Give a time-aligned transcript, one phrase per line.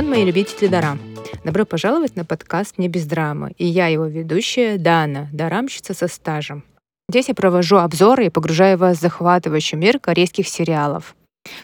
[0.00, 0.98] днем, мои любители Дарам!
[1.44, 3.52] Добро пожаловать на подкаст «Не без драмы».
[3.58, 6.64] И я его ведущая Дана, дарамщица со стажем.
[7.10, 11.14] Здесь я провожу обзоры и погружаю вас в захватывающий мир корейских сериалов.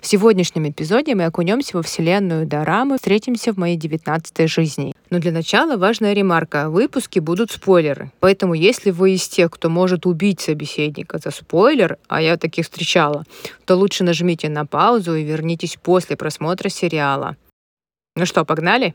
[0.00, 4.93] В сегодняшнем эпизоде мы окунемся во вселенную Дорамы, встретимся в моей девятнадцатой жизни.
[5.08, 6.68] Но для начала важная ремарка.
[6.68, 8.11] В выпуске будут спойлеры.
[8.21, 13.25] Поэтому если вы из тех, кто может убить собеседника за спойлер, а я таких встречала,
[13.64, 17.36] то лучше нажмите на паузу и вернитесь после просмотра сериала.
[18.16, 18.94] Ну что, погнали?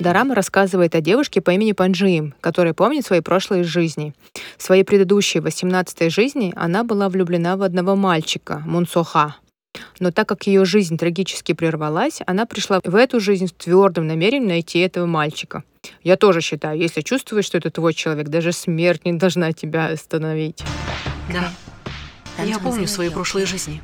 [0.00, 4.14] Дарама рассказывает о девушке по имени Панджиим, которая помнит свои прошлые жизни.
[4.58, 9.36] В своей предыдущей 18-й жизни она была влюблена в одного мальчика, Мунсоха.
[10.00, 14.48] Но так как ее жизнь трагически прервалась, она пришла в эту жизнь с твердым намерением
[14.48, 15.62] найти этого мальчика.
[16.02, 20.64] Я тоже считаю, если чувствуешь, что это твой человек, даже смерть не должна тебя остановить.
[21.32, 21.52] Да.
[22.44, 23.82] Я помню свои прошлые жизни.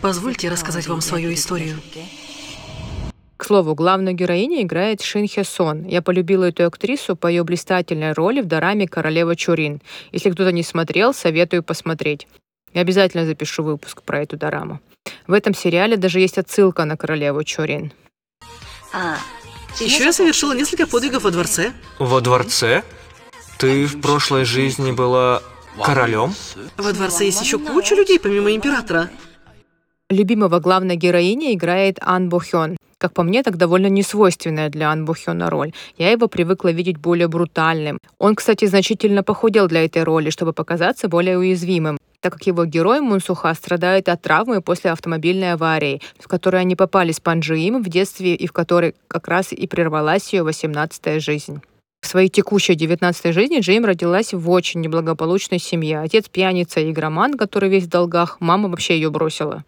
[0.00, 1.76] Позвольте рассказать вам свою историю.
[3.36, 5.84] К слову, главную героиню играет Шин Хе Сон.
[5.84, 9.80] Я полюбила эту актрису по ее блистательной роли в дораме «Королева Чурин».
[10.12, 12.26] Если кто-то не смотрел, советую посмотреть.
[12.74, 14.80] Я обязательно запишу выпуск про эту дораму.
[15.26, 17.92] В этом сериале даже есть отсылка на королеву Чурин.
[18.92, 19.16] А,
[19.80, 21.72] еще я совершила несколько подвигов во дворце.
[21.98, 22.82] Во дворце?
[23.58, 25.42] Ты в прошлой жизни была
[25.84, 26.32] королем?
[26.76, 29.08] Во дворце есть еще куча людей, помимо императора.
[30.10, 32.76] Любимого главной героини играет Ан Бохён.
[32.98, 35.72] Как по мне, так довольно несвойственная для Ан Бухёна роль.
[35.98, 37.98] Я его привыкла видеть более брутальным.
[38.18, 43.00] Он, кстати, значительно похудел для этой роли, чтобы показаться более уязвимым так как его герой
[43.00, 48.34] Мунсуха страдает от травмы после автомобильной аварии, в которой они попали с Панджиим в детстве
[48.34, 51.62] и в которой как раз и прервалась ее 18-я жизнь.
[52.00, 56.00] В своей текущей 19-й жизни Джейм родилась в очень неблагополучной семье.
[56.00, 59.64] Отец пьяница и игроман, который весь в долгах, мама вообще ее бросила.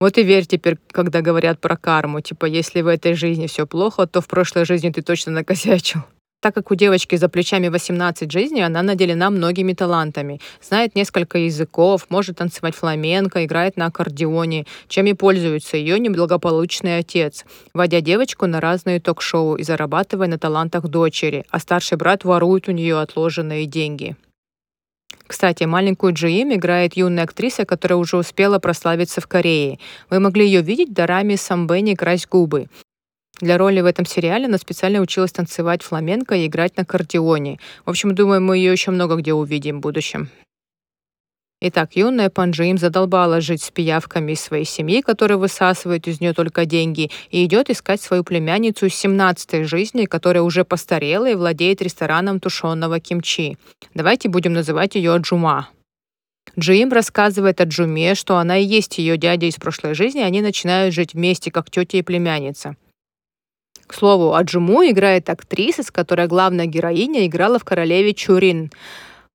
[0.00, 2.20] Вот и верь теперь, когда говорят про карму.
[2.20, 6.00] Типа, если в этой жизни все плохо, то в прошлой жизни ты точно накосячил.
[6.44, 10.42] Так как у девочки за плечами 18 жизней, она наделена многими талантами.
[10.60, 17.46] Знает несколько языков, может танцевать фламенко, играет на аккордеоне, чем и пользуется ее неблагополучный отец,
[17.72, 22.72] водя девочку на разные ток-шоу и зарабатывая на талантах дочери, а старший брат ворует у
[22.72, 24.14] нее отложенные деньги.
[25.26, 29.78] Кстати, маленькую Джиим играет юная актриса, которая уже успела прославиться в Корее.
[30.10, 31.94] Вы могли ее видеть в дораме «Самбэни.
[31.94, 32.68] Крась губы».
[33.40, 37.58] Для роли в этом сериале она специально училась танцевать фламенко и играть на аккордеоне.
[37.84, 40.30] В общем, думаю, мы ее еще много где увидим в будущем.
[41.66, 46.66] Итак, юная Панджим задолбала жить с пиявками из своей семьи, которые высасывают из нее только
[46.66, 52.38] деньги, и идет искать свою племянницу из 17-й жизни, которая уже постарела и владеет рестораном
[52.38, 53.56] тушеного кимчи.
[53.94, 55.70] Давайте будем называть ее Джума.
[56.58, 60.42] Джим рассказывает о Джуме, что она и есть ее дядя из прошлой жизни, и они
[60.42, 62.76] начинают жить вместе, как тетя и племянница.
[63.86, 68.70] К слову, Аджуму играет актриса, с которой главная героиня играла в «Королеве Чурин».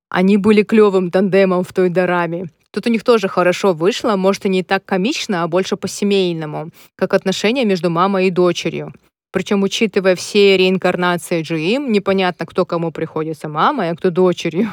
[0.10, 2.50] Они были клевым тандемом в той дораме.
[2.72, 7.14] Тут у них тоже хорошо вышло, может и не так комично, а больше по-семейному, как
[7.14, 8.94] отношения между мамой и дочерью.
[9.32, 14.70] Причем, учитывая все реинкарнации Джиим, непонятно, кто кому приходится мамой, а кто дочерью.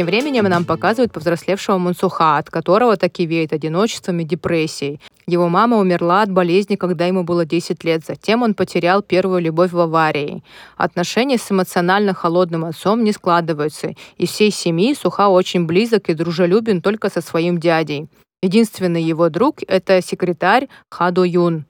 [0.00, 4.98] Тем временем нам показывают повзрослевшего Мунсуха, от которого таки веет одиночеством и депрессией.
[5.26, 8.02] Его мама умерла от болезни, когда ему было 10 лет.
[8.06, 10.42] Затем он потерял первую любовь в аварии.
[10.78, 13.92] Отношения с эмоционально холодным отцом не складываются.
[14.16, 18.08] Из всей семьи Суха очень близок и дружелюбен только со своим дядей.
[18.40, 21.66] Единственный его друг— это секретарь Хадо Юн.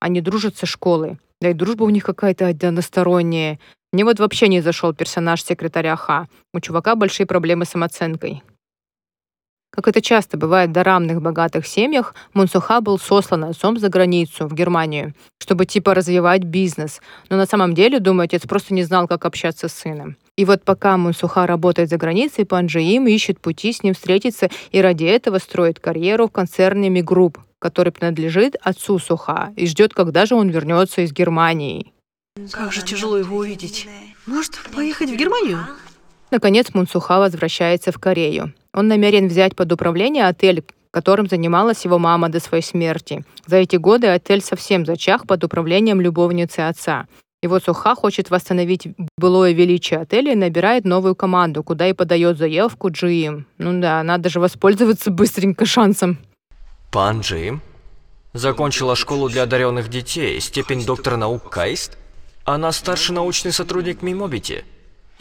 [0.00, 1.18] Они дружат со школы.
[1.42, 3.58] Да и дружба у них какая-то односторонняя.
[3.92, 6.28] Мне вот вообще не зашел персонаж секретаря Ха.
[6.54, 8.42] У чувака большие проблемы с самооценкой.
[9.72, 14.54] Как это часто бывает в дорамных богатых семьях, Мунсуха был сослан отцом за границу, в
[14.54, 17.00] Германию, чтобы типа развивать бизнес.
[17.28, 20.16] Но на самом деле, думаю, отец просто не знал, как общаться с сыном.
[20.36, 24.80] И вот пока Мунсуха работает за границей, Пан Джиим ищет пути с ним встретиться и
[24.80, 30.34] ради этого строит карьеру в концерне Мигрупп, который принадлежит отцу Суха, и ждет, когда же
[30.34, 31.92] он вернется из Германии.
[32.52, 33.88] Как же тяжело его увидеть.
[34.26, 35.66] Может, поехать в Германию?
[36.30, 38.54] Наконец Мунсуха возвращается в Корею.
[38.72, 43.24] Он намерен взять под управление отель, которым занималась его мама до своей смерти.
[43.46, 47.06] За эти годы отель совсем зачах под управлением любовницы отца.
[47.42, 52.90] Его Суха хочет восстановить былое величие отеля и набирает новую команду, куда и подает заявку
[52.90, 53.46] Джиим.
[53.58, 56.18] Ну да, надо же воспользоваться быстренько шансом.
[56.92, 57.62] Пан Джим?
[58.34, 61.96] Закончила школу для одаренных детей, степень доктора наук Кайст?
[62.44, 64.64] Она старший научный сотрудник Мимобити.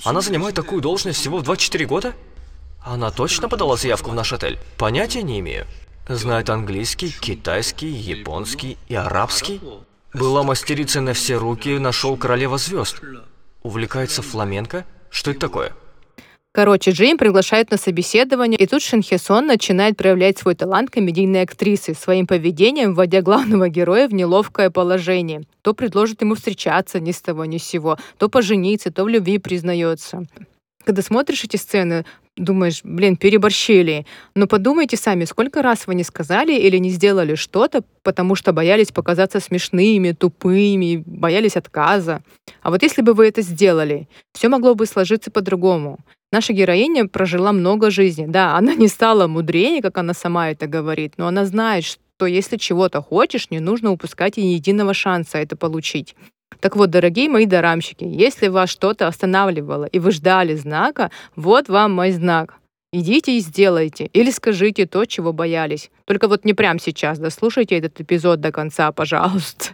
[0.03, 2.13] Она занимает такую должность всего в 24 года?
[2.81, 4.57] Она точно подала заявку в наш отель?
[4.77, 5.67] Понятия не имею.
[6.07, 9.61] Знает английский, китайский, японский и арабский.
[10.13, 13.01] Была мастерицей на все руки, нашел королева звезд.
[13.61, 14.85] Увлекается фламенко?
[15.09, 15.73] Что это такое?
[16.51, 22.25] Короче, Джейм приглашают на собеседование, и тут Шинхесон начинает проявлять свой талант комедийной актрисы, своим
[22.25, 25.43] поведением вводя главного героя в неловкое положение.
[25.61, 29.37] То предложит ему встречаться ни с того ни с сего, то пожениться, то в любви
[29.37, 30.23] признается.
[30.85, 32.05] Когда смотришь эти сцены,
[32.35, 34.05] думаешь, блин, переборщили.
[34.33, 38.91] Но подумайте сами, сколько раз вы не сказали или не сделали что-то, потому что боялись
[38.91, 42.21] показаться смешными, тупыми, боялись отказа.
[42.61, 45.99] А вот если бы вы это сделали, все могло бы сложиться по-другому.
[46.31, 48.27] Наша героиня прожила много жизней.
[48.27, 52.57] Да, она не стала мудрее, как она сама это говорит, но она знает, что если
[52.57, 56.15] чего-то хочешь, не нужно упускать и единого шанса это получить.
[56.59, 61.93] Так вот, дорогие мои дарамщики, если вас что-то останавливало и вы ждали знака, вот вам
[61.93, 62.55] мой знак.
[62.91, 65.91] Идите и сделайте, или скажите то, чего боялись.
[66.05, 69.73] Только вот не прямо сейчас, дослушайте этот эпизод до конца, пожалуйста.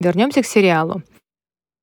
[0.00, 1.02] Вернемся к сериалу.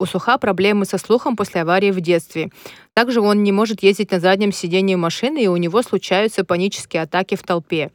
[0.05, 2.51] У Суха проблемы со слухом после аварии в детстве.
[2.93, 7.33] Также он не может ездить на заднем сидении машины, и у него случаются панические атаки
[7.33, 7.89] в толпе.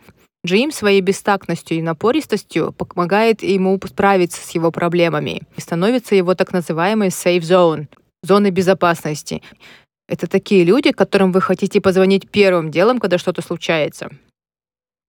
[0.44, 6.52] Джим своей бестактностью и напористостью помогает ему справиться с его проблемами и становится его так
[6.52, 7.86] называемой safe zone,
[8.24, 9.40] зоной безопасности.
[10.08, 14.10] Это такие люди, которым вы хотите позвонить первым делом, когда что-то случается.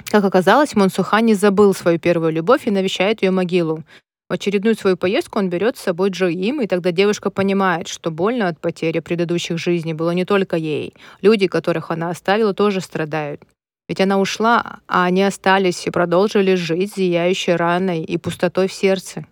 [0.05, 3.83] Как оказалось, Монсуха не забыл свою первую любовь и навещает ее могилу.
[4.31, 8.11] В очередную свою поездку он берет с собой Джо Им, и тогда девушка понимает, что
[8.11, 10.93] больно от потери предыдущих жизней было не только ей.
[11.21, 13.41] Люди, которых она оставила, тоже страдают.
[13.89, 19.25] Ведь она ушла, а они остались и продолжили жить зияющей раной и пустотой в сердце.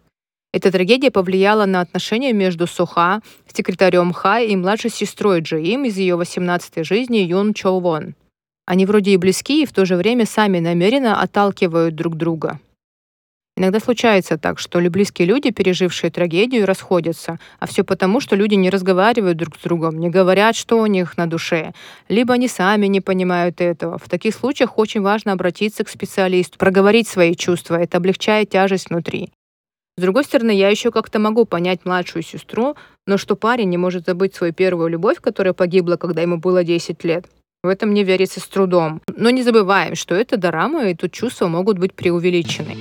[0.51, 3.21] Эта трагедия повлияла на отношения между Суха,
[3.53, 8.15] секретарем Хай и младшей сестрой Джоим из ее 18-й жизни Юн Чо Вон.
[8.65, 12.59] Они вроде и близки, и в то же время сами намеренно отталкивают друг друга.
[13.59, 18.69] Иногда случается так, что близкие люди, пережившие трагедию, расходятся, а все потому, что люди не
[18.69, 21.73] разговаривают друг с другом, не говорят, что у них на душе,
[22.07, 23.97] либо они сами не понимают этого.
[23.97, 29.29] В таких случаях очень важно обратиться к специалисту, проговорить свои чувства, это облегчает тяжесть внутри.
[29.97, 34.05] С другой стороны, я еще как-то могу понять младшую сестру, но что парень не может
[34.05, 37.25] забыть свою первую любовь, которая погибла, когда ему было 10 лет.
[37.61, 39.01] В этом мне верится с трудом.
[39.17, 42.77] Но не забываем, что это дорама, и тут чувства могут быть преувеличены.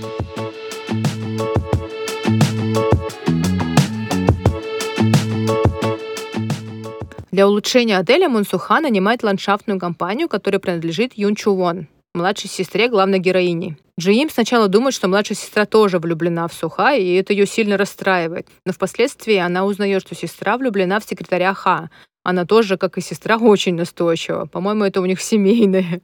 [7.39, 13.21] Для улучшения отеля Мунсуха нанимает ландшафтную компанию, которая принадлежит Юн Чу Вон, младшей сестре главной
[13.21, 13.77] героини.
[13.97, 18.49] Джиим сначала думает, что младшая сестра тоже влюблена в Суха, и это ее сильно расстраивает.
[18.67, 21.91] Но впоследствии она узнает, что сестра влюблена в секретаря Ха.
[22.25, 24.47] Она тоже, как и сестра, очень настойчива.
[24.47, 26.01] По-моему, это у них семейное.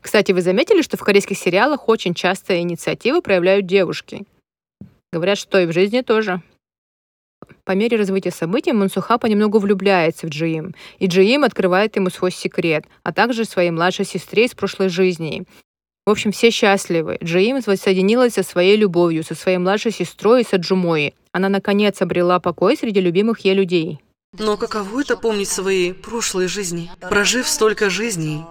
[0.00, 4.22] Кстати, вы заметили, что в корейских сериалах очень часто инициативы проявляют девушки?
[5.12, 6.40] Говорят, что и в жизни тоже.
[7.64, 12.86] По мере развития событий Мансуха понемногу влюбляется в Джиим, и Джиим открывает ему свой секрет,
[13.04, 15.44] а также своей младшей сестре из прошлой жизни.
[16.04, 17.18] В общем, все счастливы.
[17.22, 21.14] Джиим воссоединилась со своей любовью, со своей младшей сестрой и с Аджумой.
[21.30, 24.00] Она, наконец, обрела покой среди любимых ей людей.
[24.36, 26.90] Но каково это помнить свои прошлые жизни?
[27.00, 28.42] Прожив столько жизней,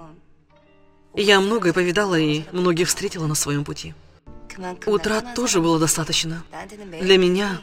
[1.16, 3.94] я многое повидала и многих встретила на своем пути.
[4.86, 6.44] Утрат тоже было достаточно.
[7.02, 7.60] Для меня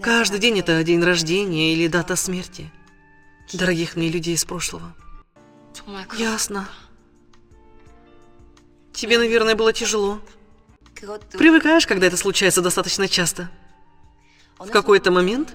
[0.00, 2.70] Каждый день это день рождения или дата смерти
[3.52, 4.94] дорогих мне людей из прошлого.
[6.16, 6.68] Ясно.
[8.92, 10.20] Тебе, наверное, было тяжело.
[11.32, 13.50] Привыкаешь, когда это случается достаточно часто.
[14.58, 15.54] В какой-то момент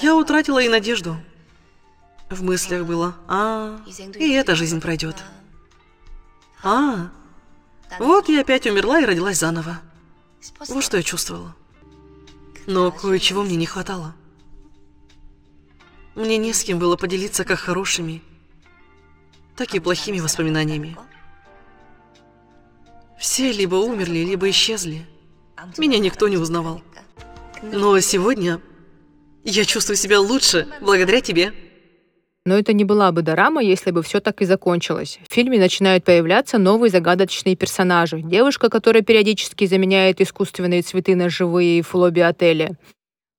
[0.00, 1.16] я утратила и надежду.
[2.28, 3.78] В мыслях было, а,
[4.18, 5.16] и эта жизнь пройдет.
[6.62, 7.10] А,
[7.98, 9.80] вот я опять умерла и родилась заново.
[10.68, 11.54] Вот что я чувствовала.
[12.66, 14.14] Но кое-чего мне не хватало.
[16.14, 18.22] Мне не с кем было поделиться как хорошими,
[19.56, 20.96] так и плохими воспоминаниями.
[23.18, 25.06] Все либо умерли, либо исчезли.
[25.78, 26.82] Меня никто не узнавал.
[27.62, 28.60] Но сегодня
[29.44, 31.54] я чувствую себя лучше благодаря тебе.
[32.44, 35.20] Но это не была бы дорама, если бы все так и закончилось.
[35.28, 38.20] В фильме начинают появляться новые загадочные персонажи.
[38.20, 42.76] Девушка, которая периодически заменяет искусственные цветы на живые в лобби отеля.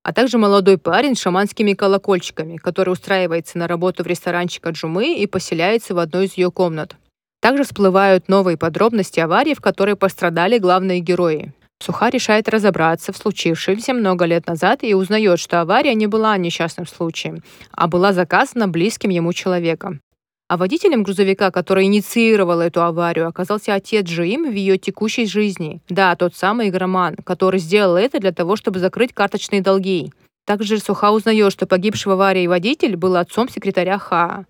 [0.04, 5.28] А также молодой парень с шаманскими колокольчиками, который устраивается на работу в ресторанчик Аджумы и
[5.28, 6.96] поселяется в одной из ее комнат.
[7.42, 11.54] Также всплывают новые подробности аварии, в которой пострадали главные герои.
[11.84, 16.88] Суха решает разобраться в случившемся много лет назад и узнает, что авария не была несчастным
[16.88, 20.00] случаем, а была заказана близким ему человеком.
[20.48, 25.82] А водителем грузовика, который инициировал эту аварию, оказался отец Джим в ее текущей жизни.
[25.90, 30.14] Да, тот самый игроман, который сделал это для того, чтобы закрыть карточные долги.
[30.46, 34.46] Также Суха узнает, что погибший в аварии водитель был отцом секретаря Ха.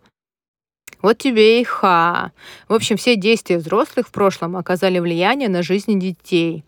[1.01, 2.31] Вот тебе и Ха.
[2.67, 6.63] В общем, все действия взрослых в прошлом оказали влияние на жизни детей.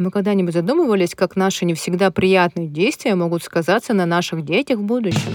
[0.00, 4.82] Мы когда-нибудь задумывались, как наши не всегда приятные действия могут сказаться на наших детях в
[4.82, 5.30] будущем?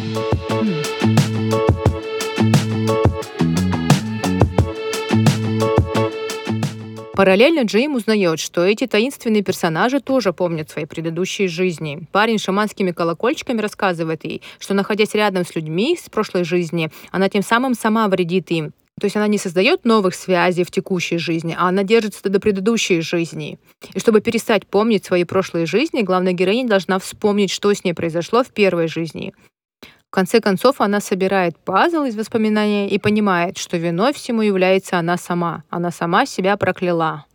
[7.13, 12.07] Параллельно Джейм узнает, что эти таинственные персонажи тоже помнят свои предыдущие жизни.
[12.12, 17.43] Парень шаманскими колокольчиками рассказывает ей, что находясь рядом с людьми с прошлой жизни, она тем
[17.43, 18.74] самым сама вредит им.
[18.99, 23.01] То есть она не создает новых связей в текущей жизни, а она держится до предыдущей
[23.01, 23.59] жизни.
[23.93, 28.43] И чтобы перестать помнить свои прошлые жизни, главная героиня должна вспомнить, что с ней произошло
[28.43, 29.33] в первой жизни.
[29.81, 35.17] В конце концов, она собирает пазл из воспоминаний и понимает, что виной всему является она
[35.17, 35.63] сама.
[35.69, 37.25] Она сама себя прокляла.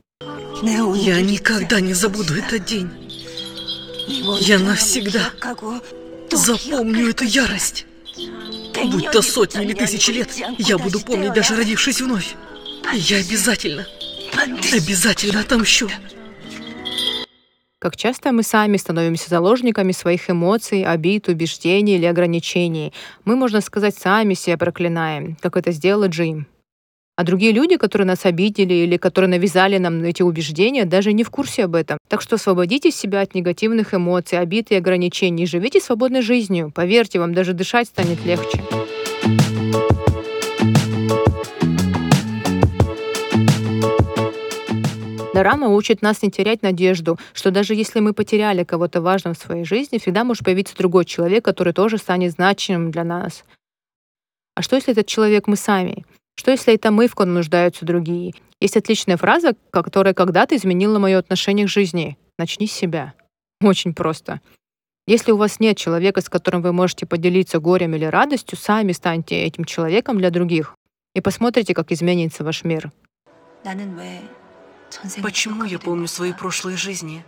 [0.63, 2.89] Я никогда не забуду этот день.
[4.07, 5.31] Я навсегда
[6.33, 7.87] запомню эту ярость.
[8.85, 12.35] Будь то сотни или тысячи лет, я буду помнить, даже родившись вновь.
[12.93, 13.87] Я обязательно,
[14.73, 15.89] обязательно отомщу.
[17.79, 22.93] Как часто мы сами становимся заложниками своих эмоций, обид, убеждений или ограничений.
[23.25, 26.47] Мы, можно сказать, сами себя проклинаем, как это сделала Джим.
[27.21, 31.29] А другие люди, которые нас обидели или которые навязали нам эти убеждения, даже не в
[31.29, 31.99] курсе об этом.
[32.09, 35.45] Так что освободите себя от негативных эмоций, обид и ограничений.
[35.45, 36.73] Живите свободной жизнью.
[36.75, 38.63] Поверьте, вам даже дышать станет легче.
[45.35, 49.65] Дорама учит нас не терять надежду, что даже если мы потеряли кого-то важного в своей
[49.65, 53.45] жизни, всегда может появиться другой человек, который тоже станет значимым для нас.
[54.55, 56.07] А что, если этот человек мы сами?
[56.37, 58.35] Что, если это мы, в ком нуждаются другие?
[58.61, 62.19] Есть отличная фраза, которая когда-то изменила мое отношение к жизни.
[62.39, 63.15] Начни с себя.
[63.63, 64.41] Очень просто.
[65.07, 69.43] Если у вас нет человека, с которым вы можете поделиться горем или радостью, сами станьте
[69.43, 70.75] этим человеком для других.
[71.15, 72.93] И посмотрите, как изменится ваш мир.
[75.23, 77.25] Почему я помню свои прошлые жизни?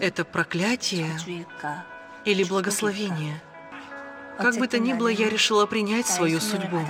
[0.00, 1.06] Это проклятие
[2.24, 3.42] или благословение?
[4.38, 6.80] Как бы то ни было, я решила принять свою судьбу.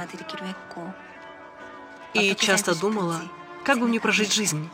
[2.14, 3.20] И часто думала,
[3.64, 4.68] как бы мне прожить жизнь?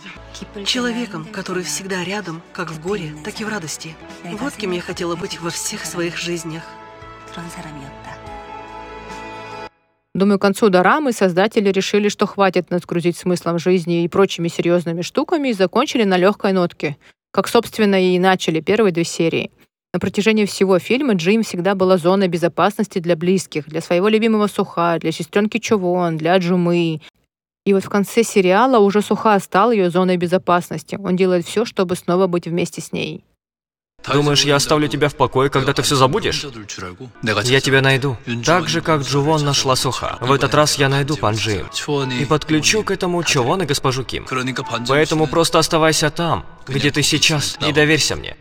[0.64, 3.94] Человеком, который всегда рядом, как в горе, так и в радости.
[4.25, 6.62] Вот кем я хотела быть во всех своих жизнях.
[10.14, 15.50] Думаю, к концу дорамы создатели решили, что хватит надгрузить смыслом жизни и прочими серьезными штуками
[15.50, 16.96] и закончили на легкой нотке,
[17.30, 19.52] как, собственно, и начали первые две серии.
[19.95, 24.99] На протяжении всего фильма Джим всегда была зоной безопасности для близких, для своего любимого Суха,
[24.99, 27.00] для сестренки Човон, для Джумы.
[27.64, 30.99] И вот в конце сериала уже Суха стал ее зоной безопасности.
[31.02, 33.25] Он делает все, чтобы снова быть вместе с ней.
[34.12, 36.47] Думаешь, я оставлю тебя в покое, когда ты все забудешь?
[37.45, 38.16] Я тебя найду.
[38.45, 40.18] Так же, как Джувон нашла Суха.
[40.21, 41.64] В этот раз я найду Панджи.
[42.21, 44.26] И подключу к этому Чувон и госпожу Ким.
[44.87, 48.37] Поэтому просто оставайся там, где ты сейчас, и доверься мне.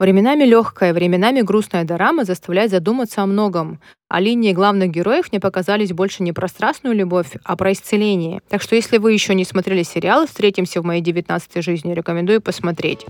[0.00, 3.80] Временами легкая, временами грустная дорама заставляет задуматься о многом.
[4.08, 8.40] А линии главных героев мне показались больше не про страстную любовь, а про исцеление.
[8.48, 13.06] Так что если вы еще не смотрели сериал «Встретимся в моей девятнадцатой жизни», рекомендую посмотреть.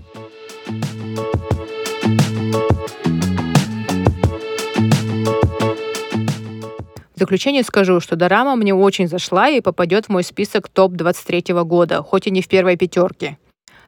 [7.14, 12.02] В заключение скажу, что Дорама мне очень зашла и попадет в мой список топ-23 года,
[12.02, 13.38] хоть и не в первой пятерке.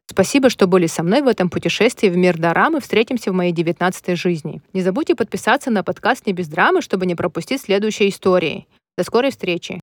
[0.09, 2.81] Спасибо, что были со мной в этом путешествии в мир Дорамы.
[2.81, 4.63] Встретимся в моей 19 жизни.
[4.73, 8.67] Не забудьте подписаться на подкаст «Не без драмы», чтобы не пропустить следующие истории.
[8.97, 9.81] До скорой встречи.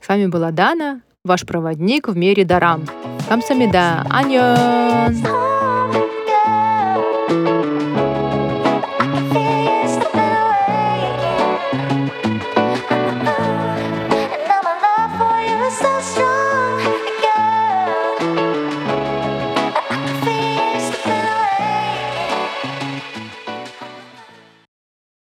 [0.00, 2.86] С вами была Дана, ваш проводник в мире Дорам.
[3.28, 4.04] Камсамида.
[4.10, 5.51] Аньон!